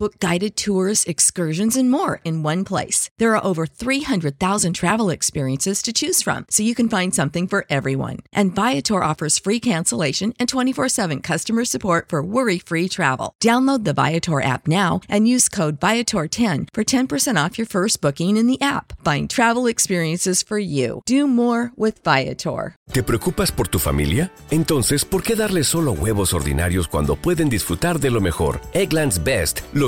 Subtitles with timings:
[0.00, 3.10] Book guided tours, excursions, and more in one place.
[3.18, 7.66] There are over 300,000 travel experiences to choose from, so you can find something for
[7.68, 8.18] everyone.
[8.32, 13.34] And Viator offers free cancellation and 24 7 customer support for worry free travel.
[13.42, 18.36] Download the Viator app now and use code Viator10 for 10% off your first booking
[18.36, 18.92] in the app.
[19.04, 21.02] Find travel experiences for you.
[21.06, 22.76] Do more with Viator.
[22.92, 24.30] ¿Te preocupas por tu familia?
[24.50, 28.60] Entonces, ¿por qué darles solo huevos ordinarios cuando pueden disfrutar de lo mejor?
[28.72, 29.87] Eggland's Best, los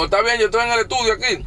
[0.00, 1.44] Pues está bien, yo estoy en el estudio aquí.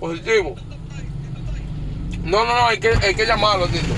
[0.00, 0.56] Positivo.
[2.24, 3.94] No, no, no, hay que, hay que llamarlo, Tito.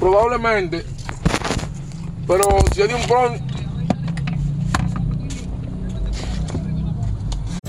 [0.00, 0.84] Probablemente.
[2.26, 3.53] Pero si es de un pronto.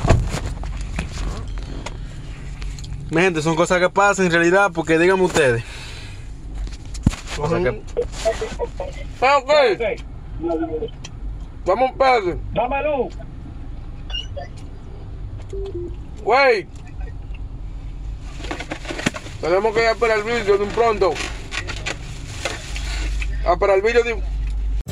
[3.19, 5.63] gente, son cosas que pasan en realidad, porque díganme ustedes.
[7.35, 7.81] Cosas que...
[9.21, 9.51] Ah, ok.
[11.65, 12.39] Vamos un pedo.
[12.53, 13.09] Dámelo.
[16.23, 16.67] Wey.
[19.41, 21.13] Tenemos que ir a esperar el vídeo de un pronto.
[23.45, 24.30] A esperar el vídeo de un...